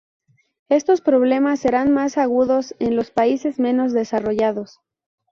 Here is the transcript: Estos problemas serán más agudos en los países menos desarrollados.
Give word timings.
Estos 0.69 0.99
problemas 0.99 1.59
serán 1.59 1.93
más 1.93 2.17
agudos 2.17 2.73
en 2.79 2.95
los 2.95 3.11
países 3.11 3.59
menos 3.59 3.93
desarrollados. 3.93 4.79